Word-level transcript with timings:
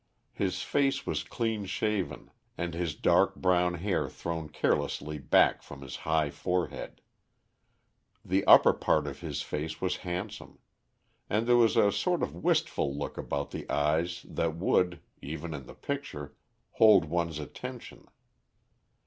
His 0.33 0.63
face 0.63 1.05
was 1.05 1.23
clean 1.23 1.67
shaven, 1.67 2.31
and 2.57 2.73
his 2.73 2.95
dark 2.95 3.35
brown 3.35 3.75
hair 3.75 4.09
thrown 4.09 4.49
carelessly 4.49 5.19
back 5.19 5.61
from 5.61 5.83
his 5.83 5.97
high 5.97 6.31
forehead. 6.31 7.01
The 8.25 8.43
upper 8.45 8.73
part 8.73 9.05
of 9.05 9.19
his 9.19 9.43
face 9.43 9.79
was 9.79 9.97
handsome; 9.97 10.57
and 11.29 11.45
there 11.45 11.55
was 11.55 11.77
a 11.77 11.91
sort 11.91 12.23
of 12.23 12.33
wistful 12.33 12.97
look 12.97 13.15
about 13.19 13.51
the 13.51 13.69
eyes 13.69 14.25
that 14.27 14.55
would, 14.55 15.01
even 15.21 15.53
in 15.53 15.67
the 15.67 15.75
picture, 15.75 16.33
hold 16.71 17.05
one's 17.05 17.37
attention. 17.37 18.07